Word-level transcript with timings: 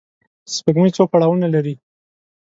سپوږمۍ 0.53 0.91
څو 0.95 1.03
پړاوونه 1.11 1.47
لري 1.55 1.75